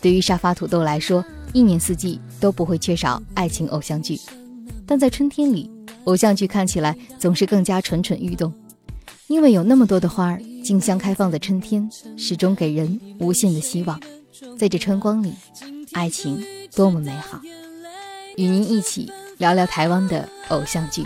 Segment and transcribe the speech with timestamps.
[0.00, 4.18] 对于沙发土豆来说，一年四季都不会缺少爱情偶像剧，
[4.86, 5.70] 但在春天里，
[6.04, 8.52] 偶像剧看起来总是更加蠢蠢欲动，
[9.26, 14.00] 因为有那么多的花儿竞相开放的春天，始终给人无限的希望。
[14.58, 15.34] 在这春光里，
[15.92, 16.42] 爱情
[16.74, 17.40] 多么美好！
[18.36, 21.04] 与您一起聊聊台湾的偶像剧。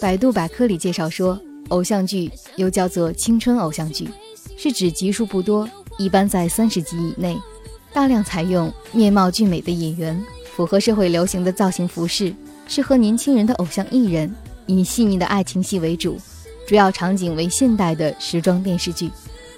[0.00, 4.08] 百度百科里介绍说，偶像剧又叫做青春偶像剧。
[4.62, 5.68] 是指集数不多，
[5.98, 7.36] 一般在三十集以内，
[7.92, 10.24] 大量采用面貌俊美的演员，
[10.54, 12.32] 符合社会流行的造型服饰，
[12.68, 14.32] 适合年轻人的偶像艺人，
[14.66, 16.16] 以细腻的爱情戏为主，
[16.64, 19.10] 主要场景为现代的时装电视剧，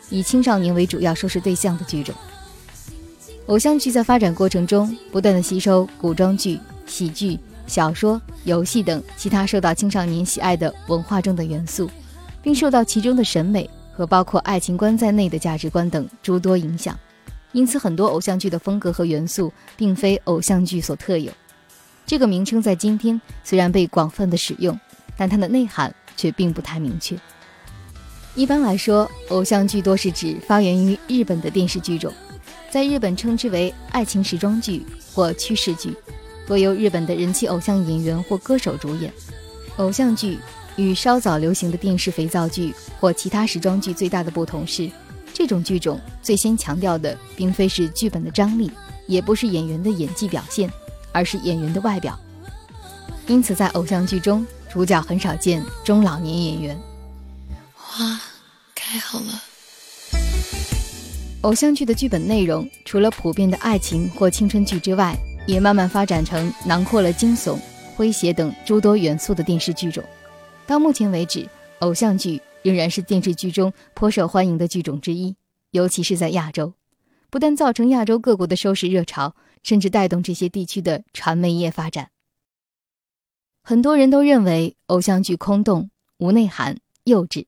[0.08, 2.14] 以青少年为主要收视对象的剧种。
[3.48, 11.90] 偶像剧在发展过程中，不断的吸收古装剧、喜剧、小说、游戏等其他受到青少年喜爱的文化中的元素，
[12.40, 13.68] 并受到其中的审美。
[13.96, 16.98] 和包括爱情观在内的价值观等诸多影响，
[17.52, 21.32] 因此很多偶像剧的风格和元素并非偶像剧所特有。
[22.04, 24.78] 这个名称在今天虽然被广泛的使用，
[25.16, 27.16] 但它的内涵却并不太明确。
[28.34, 32.12] 一般来说，偶像剧多是指发源于日本的电视剧种，
[32.68, 34.84] 在日本称之为爱情时装剧
[35.14, 35.94] 或趋势剧，
[36.46, 39.12] 多由日本的人气偶像演员或歌手主演。
[39.76, 40.38] 偶像剧。
[40.76, 44.90] 与稍早流行的电视肥皂剧或其他时装剧最大的不同是，
[45.32, 48.70] 这种剧种最先强调的并非是剧本的张力，
[49.06, 50.70] 也不是演员的演技表现，
[51.12, 52.18] 而是演员的外表。
[53.26, 56.78] 因此，在偶像剧中，主角很少见中老年演员。
[57.74, 58.20] 花
[58.74, 59.42] 开好了。
[61.42, 67.58] 偶像剧的剧本内容，除了普遍的爱情或青春剧之外，也慢慢发展成囊括了惊悚、
[67.96, 70.02] 诙谐等诸多元素的电视剧种。
[70.66, 71.48] 到目前为止，
[71.80, 75.36] 偶像剧仍然是电视剧中颇受欢迎的剧种之一，
[75.72, 76.72] 尤其是在亚洲，
[77.28, 82.10] 不但造成亚洲各国的收视热潮，甚至带动这些地区的传媒业发展。
[83.62, 87.46] 很多人都认为偶像剧空洞、无内涵、幼稚。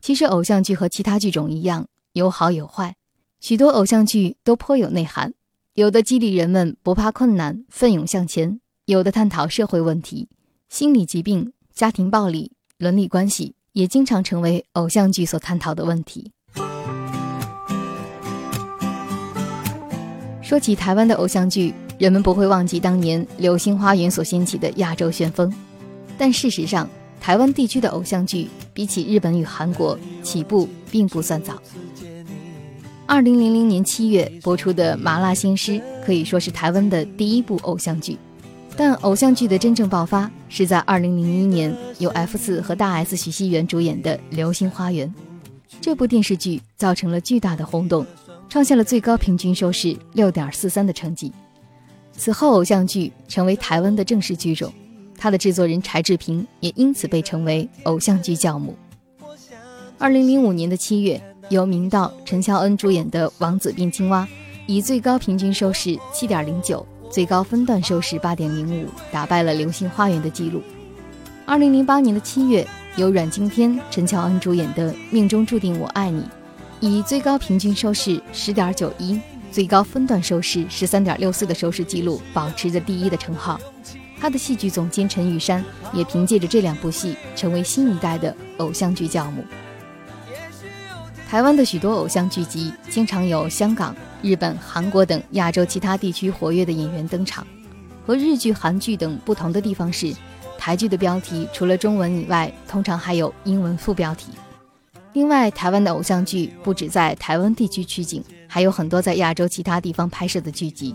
[0.00, 2.96] 其实，偶像剧和其他剧种一样，有好有坏。
[3.40, 5.34] 许多偶像剧都颇有内涵，
[5.74, 10.28] 有的激励人们不怕困难、奋勇向前，有的探讨社会问题、
[10.68, 11.52] 心理疾病。
[11.78, 16.32] 家庭暴力、伦理关系也经常成为偶像剧所探讨的问题。
[20.42, 25.54] 说起台湾的偶像剧，人们不会忘记当年《流星花园》所掀起的亚洲旋风。
[26.18, 26.90] 但事实上，
[27.20, 31.62] 台湾地区的偶像剧比起日本与韩国起步并不算早。
[33.06, 35.74] 二零零零年七月播出的《麻辣鲜师》
[36.04, 38.18] 可以说是台湾的第一部偶像剧。
[38.78, 45.12] 但偶像剧的真正爆发是在二零零一年，由 F 四和大 S 许熙媛主演的《流星花园》
[45.80, 48.06] 这部电视剧造成了巨大的轰动，
[48.48, 51.32] 创下了最高平均收视六点四三的成绩。
[52.12, 54.72] 此后，偶像剧成为台湾的正式剧种，
[55.18, 58.76] 它的制作人柴智屏也因此被称为偶像剧教母。
[59.98, 64.22] 二零零五年的七月，由明道、陈乔恩主演的《王子变青蛙》
[64.68, 66.86] 以最高平均收视七点零九。
[67.10, 70.62] 最高分段收视八点零五，打败了《流星花园》的记录。
[71.46, 76.20] 二零零八年的七月，由阮经天、陈乔恩主演的《命中注定我爱你》，
[76.80, 79.18] 以最高平均收视十点九一、
[79.50, 83.58] 最高分段收视十三点六四的收视记录，保持着第一的称号。
[84.20, 89.42] 他的戏剧总监陈玉珊也凭借着这两部戏，成为新一代的偶像剧教母。
[91.28, 97.46] 台湾的许多偶像剧集经常有香港、日本、韩国等亚洲其他地区活跃的演员登场。
[98.06, 100.14] 和日剧、韩剧等不同的地方是，
[100.56, 104.32] 台剧的标题除了中文以外，通常还有英文副标题。
[105.12, 110.94] 另外，台湾的偶像剧不止在台湾地区取景，还有很多在亚洲其他地方拍摄的剧集。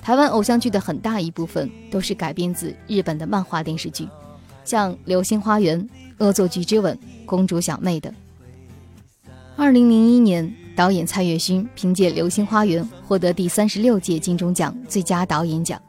[0.00, 4.08] 台湾偶像剧的很大一部分都是改编自日本的漫画电视剧，
[4.64, 5.80] 像《流星花园》
[6.18, 6.92] 《恶作剧之吻》
[7.24, 8.12] 《公主小妹》等。
[9.54, 15.80] 二零零一年，导演蔡岳勋凭借《流星花园》获得第三十六届金钟奖最佳导演奖。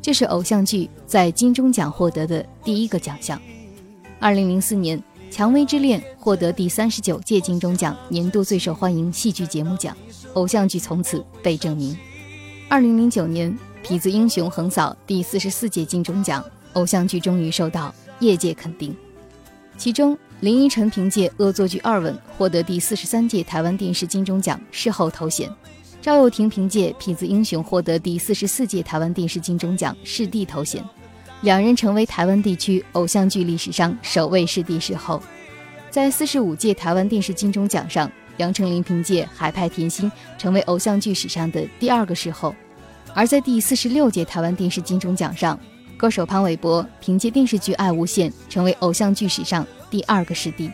[0.00, 3.40] 这是偶像剧在金钟奖获得的第一个奖项。
[4.18, 4.98] 二零零四年，
[5.30, 9.96] 《蔷薇之恋》获得第三十九届金钟奖年度最受欢迎戏剧节目奖，
[10.34, 11.96] 偶像剧从此被证明。
[12.68, 13.52] 二零零九年，
[13.86, 16.44] 《痞子英雄》横扫第四十四届金钟奖，
[16.74, 18.94] 偶像剧终于受到业界肯定。
[19.76, 25.50] 其中，林依晨凭借《恶作剧二吻》获得第四十三届台湾电视金钟奖视后头衔。
[26.00, 30.82] 赵又廷凭借《痞子英雄》获得第四十四届台湾电视金钟奖视帝头衔，
[31.42, 35.22] 两人成为台湾地区偶像剧历史上首位视帝视后。
[35.90, 42.54] 在四十五届台湾电视金钟奖上，杨丞琳凭借《海派甜心》成为偶像剧史上的第二个视后；
[43.12, 45.60] 而在第四十六届台湾电视金钟奖上，
[45.98, 50.70] 歌手潘玮柏凭借电视剧《爱无限》成为偶像剧史上第二个视帝。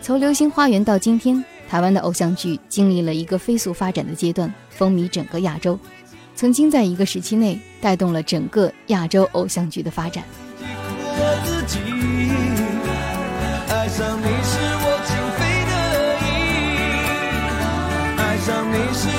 [0.00, 1.44] 从《流星花园》到今天。
[1.68, 5.78] 台湾的偶像剧经历了一个飞速发展的阶段，风靡整个亚洲，
[6.34, 10.24] 曾经在一个时期内带动了整个亚洲偶像剧的发展。
[13.68, 14.18] 爱上
[18.72, 19.17] 你是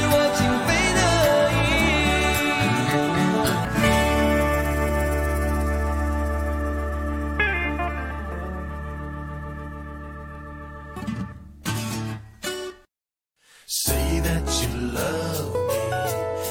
[13.71, 15.91] Say that you love me,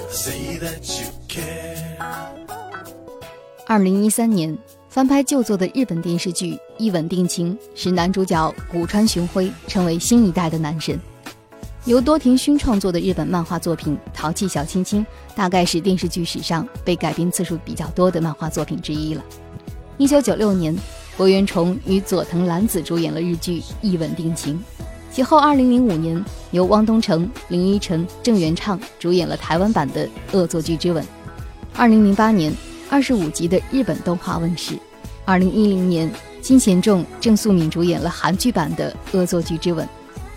[0.09, 1.99] say that you，care.。
[3.67, 4.57] 二零一三年
[4.89, 10.97] 翻拍旧作的日本电视剧《一吻定情》，使男主角古川雄辉成为新一代的男神。
[11.87, 15.05] 由多田薰创作的日本漫画作品《淘气小亲亲》，
[15.35, 19.25] 大概是电视剧史上被改编次数比较多的漫画作品之一了。
[19.97, 20.73] 一九九六年，
[21.17, 24.55] 柏原崇与佐藤蓝子主演了日剧《一吻定情》，
[25.11, 31.03] 其后二零零五年，由汪东城、林依晨、郑元畅主演了台湾版的《恶作剧之吻》。
[31.77, 32.53] 二零零八年。
[32.91, 34.73] 二十五集的日本动画问世。
[35.27, 36.11] 二零一零年，
[36.41, 39.85] 金贤重、郑素敏主演了韩剧版的《恶作剧之吻》。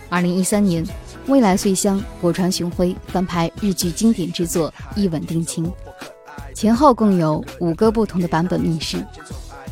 [0.09, 0.85] 二零一三年，
[1.27, 4.69] 未来穗香、果川雄辉翻拍日剧经典之作
[4.99, 5.65] 《一吻定情》，
[6.53, 8.97] 前后共有五个不同的版本面世。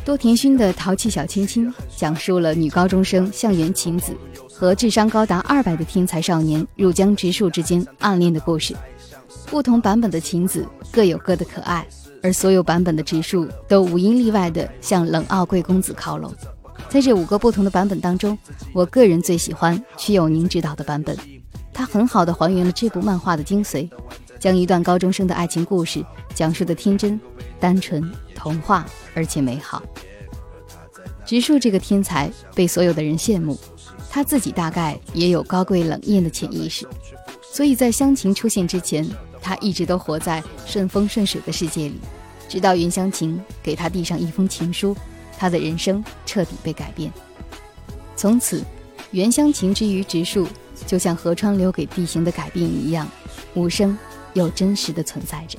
[0.02, 4.16] 多田薰的《淘气小亲亲》讲述了女高中生向原晴子
[4.60, 8.76] 和智商高达二百的天才少年入江直树之间暗恋的故事。
[9.46, 11.86] 不同版本的晴子各有各的可爱。
[12.22, 16.30] 而所有版本的直树都无一例外的向冷傲贵公子靠拢。
[16.90, 18.36] 在这五个不同的版本当中，
[18.74, 21.16] 我个人最喜欢曲友宁执导的版本，
[21.72, 23.88] 他很好的还原了这部漫画的精髓，
[24.38, 26.04] 将一段高中生的爱情故事
[26.34, 27.18] 讲述的天真、
[27.58, 28.84] 单纯、童话，
[29.14, 29.82] 而且美好。
[31.24, 33.58] 直树这个天才被所有的人羡慕，
[34.10, 36.86] 他自己大概也有高贵冷艳的潜意识，
[37.50, 39.08] 所以在湘琴出现之前。
[39.42, 41.98] 他一直都活在顺风顺水的世界里，
[42.46, 44.94] 直到袁湘琴给他递上一封情书，
[45.38, 47.10] 他的人生彻底被改变。
[48.14, 48.62] 从此，
[49.12, 50.46] 袁湘琴之于植树，
[50.86, 53.08] 就像河川留给地形的改变一样，
[53.54, 53.96] 无声
[54.34, 55.58] 又真实的存在着。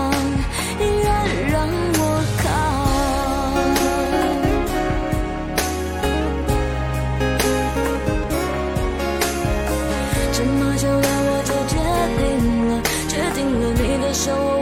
[14.27, 14.60] 了，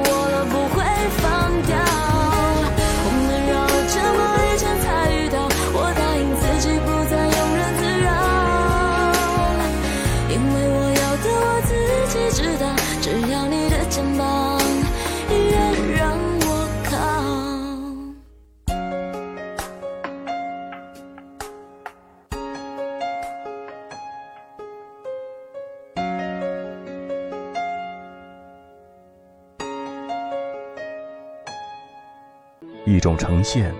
[32.90, 33.72] 一种呈现，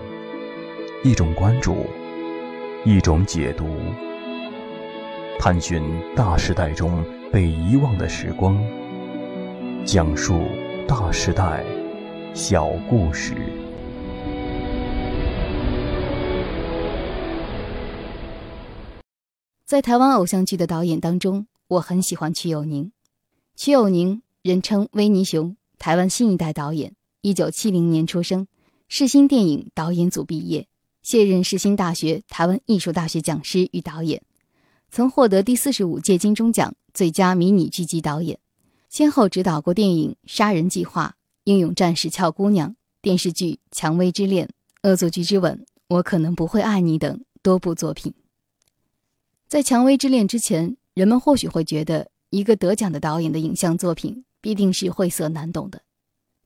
[1.02, 1.84] 一种关注，
[2.84, 3.66] 一种解读，
[5.36, 5.82] 探寻
[6.14, 8.56] 大时代中被遗忘的时光，
[9.84, 10.44] 讲述
[10.86, 11.64] 大时代
[12.34, 13.34] 小故事。
[19.64, 22.92] 在台湾偶像剧的导演当中，我很喜欢瞿友宁。
[23.56, 28.46] 瞿友宁人称“威尼熊”，台湾新一代导演，一九七零年出生，
[28.92, 30.66] 世新电影导演组毕业，
[31.00, 34.20] 现任世新大学台湾艺术大学讲师与导演，
[34.90, 38.40] 曾获得第四十五届金钟奖最佳迷你剧集导演，
[38.88, 41.06] 先后执导过电影《杀人计划》
[41.44, 42.70] 《英勇战士俏姑娘》、
[43.00, 44.46] 电视剧《蔷薇之恋》
[44.82, 45.54] 《恶作剧之吻》
[45.86, 48.12] 《我可能不会爱你》等多部作品。
[49.46, 55.80] 在《蔷薇之恋》之前，人们或许会觉得一个得奖的导演的影像作品必定是晦涩难懂的，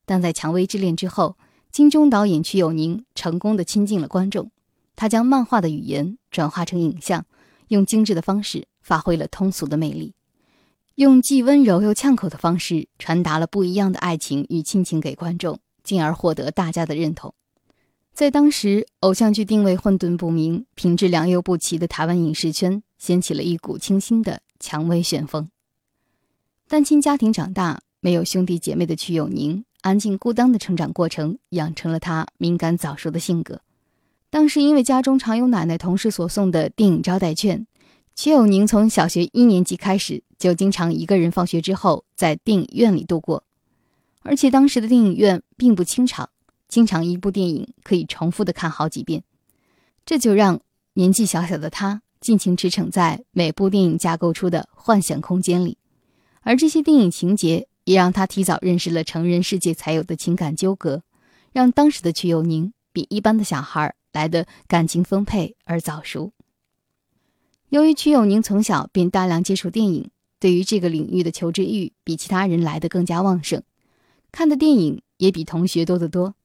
[0.05, 1.35] 但在《蔷薇之恋》之后，
[1.75, 4.49] 金钟导演瞿友宁成功的亲近了观众，
[4.95, 7.25] 他将漫画的语言转化成影像，
[7.67, 10.13] 用精致的方式发挥了通俗的魅力，
[10.95, 17.33] 用既温柔又呛口的方式传达了不一样的爱情与亲情给观众，进而获得大家的认同。
[18.13, 25.49] 在当时偶像剧定位混沌不明、品质良莠不齐的台湾影视圈，掀起了一股清新的蔷薇旋风。
[26.69, 33.61] 单亲家庭长大，没有兄弟姐妹的瞿友宁，安静孤单的成长过程，养成了他敏感早熟的性格。
[34.31, 37.67] 当时因为家中常有奶奶同事所送的电影招待券，
[38.15, 43.43] 瞿友宁从小学一年级开始，就经常一个人放学之后在电影院里度过，
[44.23, 46.31] 而且当时的电影院并不清场。
[46.67, 49.23] 经常一部电影可以重复的看好几遍，
[50.03, 50.59] 这就让
[50.95, 55.77] 年纪小小的他尽情驰骋在每部电影架构出的幻想空间里，
[56.41, 61.01] 而这些电影情节也让他提早认识了成人世界才有的情感纠葛，
[61.53, 66.33] 让当时的瞿友宁比一般的小孩来的感情丰沛而早熟。
[67.69, 73.61] 由于瞿友宁从小便大量接触电影，对于这个领域的求知欲比其他人来的更加旺盛，
[74.31, 76.35] 看的电影也比同学多得多。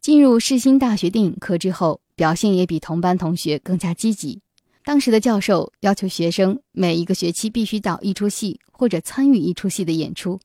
[0.00, 4.40] 进入世新大学电影科之后，表现也比同班同学更加积极。
[4.84, 10.38] 当时的教授要求学生每一个学期必须导一出戏或者参与一出戏的演出，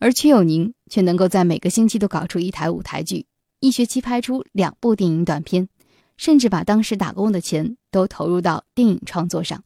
[0.00, 3.26] 而曲友宁却能够在每个星期都搞出一台舞台剧，
[3.60, 5.68] 一学期拍出两部电影短片，
[6.16, 9.62] 甚至把当时打工的钱都投入到电影创作上。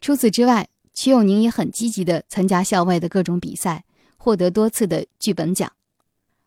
[0.00, 3.84] 除此之外，曲友宁也很积极地参加校外的各种比赛，
[4.16, 5.72] 获得多次的剧本奖。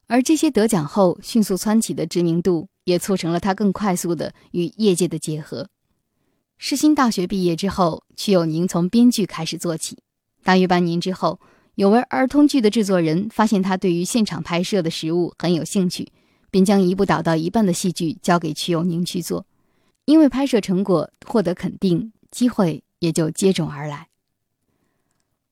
[0.07, 5.67] 而这些得奖后迅速蹿起的知名度，也促成了他更快速的与业界的结合。
[6.57, 9.97] 世新大学毕业之后，曲友宁从编剧开始做起。
[10.41, 11.39] 大约半年之后，
[11.75, 16.11] 有位儿童剧的制作人发现他对于现场拍摄的食物很有兴趣，
[16.51, 19.45] 便将一部导到一半的戏剧交给曲友宁去做。
[20.05, 24.09] 因为拍摄成果获得肯定，机会也就接踵而来。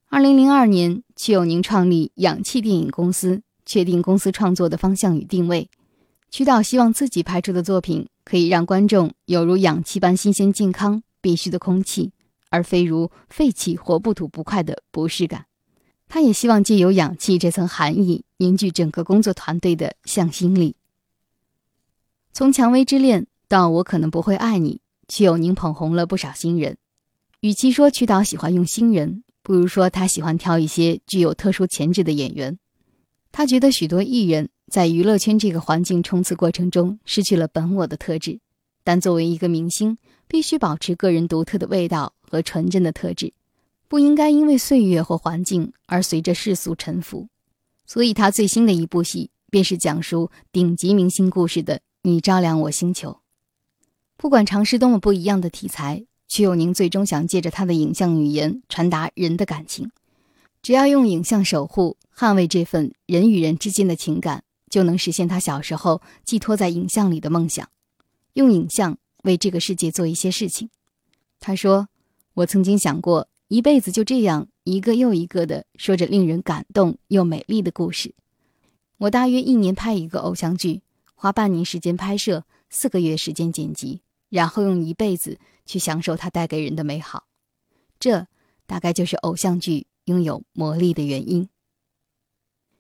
[0.10, 3.42] 二零零二年，曲友宁创立氧气电影公司。
[3.64, 5.70] 确定公司创作的方向与定位，
[6.30, 12.12] 曲导希望自己拍出的作品可以让观众有如氧气般新鲜健康必须的空气，
[12.50, 15.46] 而非如废气或不吐不快的不适感。
[16.14, 20.76] 他也希望借由氧气这层含义，凝聚整个工作团队的向心力。
[22.34, 26.76] 从《蔷薇之恋》到《我可能不会爱你》，曲友宁捧红了不少新人。
[27.40, 32.60] 与其说曲导喜欢用新人，不如说他喜欢挑一些具有特殊潜质的演员。
[33.32, 38.38] 他觉得许多艺人在娱乐圈这个环境冲刺过程中失去了本我的特质，
[38.84, 43.32] 但作为一个明星，必须保持个人独特的味道和纯真的特质，
[43.92, 47.28] 不应该因为岁月或环境而随着世俗沉浮。
[47.86, 53.12] 所以，他最新的一部戏便是讲述顶级明星故事的《你照亮我星球》。
[54.16, 59.92] 不管尝试多么不一样的题材，曲友宁最终想借着他的影像语言传达人的感情。
[60.62, 67.68] 只要用影像守护、捍卫这份人与人之间的情感，就能实现他小时候寄托在影像里的梦想。
[68.36, 70.70] 用影像为这个世界做一些事情。
[71.42, 71.90] 他说
[72.36, 78.16] ：“我曾经想过，一辈子就这样一个又一个的说着令人感动又美丽的故事。
[78.98, 80.82] 我大约一年拍一个偶像剧，
[81.16, 87.26] 花半年时间拍摄，四个月时间剪辑，然后用一辈子去享受它带给人的美好。
[88.00, 88.26] 这
[88.66, 91.48] 大概就是偶像剧。”拥有魔力的原因，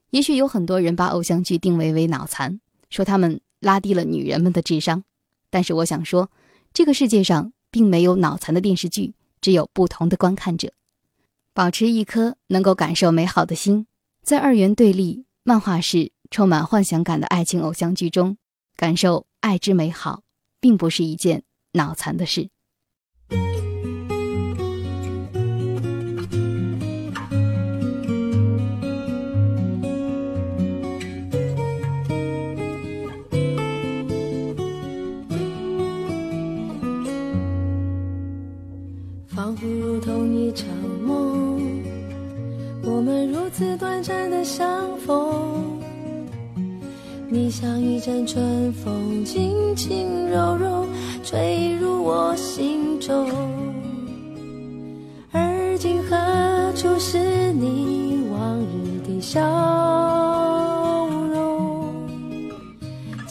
[0.10, 2.60] 也许有很多人把偶像剧定位为脑残，
[2.90, 5.04] 说他们拉低了女人们的智商。
[5.52, 6.32] 但是我想说，
[6.74, 10.72] 这个世界上并没有脑残的电视剧，只有不同的观看者。
[11.54, 13.88] 保持一颗能够感受美好的心，
[14.24, 18.38] 在二元对立、漫画式、充满幻想感的爱情偶像剧中，
[18.78, 20.24] 感受爱之美好，
[20.62, 21.44] 并不是一件
[21.74, 22.50] 脑残的事。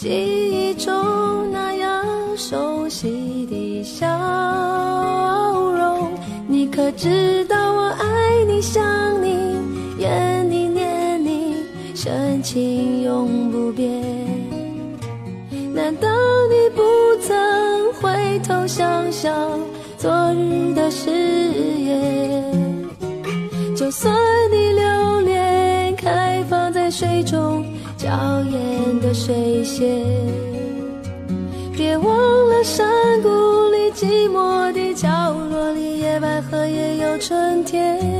[0.00, 2.02] 记忆中那样
[2.34, 4.08] 熟悉的笑
[5.76, 6.10] 容，
[6.48, 8.82] 你可知道我爱你，想
[9.22, 9.58] 你
[9.98, 11.54] 怨你念你
[11.94, 12.42] 深。
[12.42, 14.02] 情永不变，
[15.74, 16.08] 难道
[16.48, 16.82] 你不
[17.20, 19.30] 曾回头想想
[19.98, 22.88] 昨日的誓言？
[23.76, 24.14] 就算
[24.50, 27.62] 你留恋开放在水中
[28.10, 30.04] 耀眼的水仙，
[31.72, 32.08] 别忘
[32.48, 33.28] 了山谷
[33.68, 38.19] 里寂寞的角落里，野百合也有春天。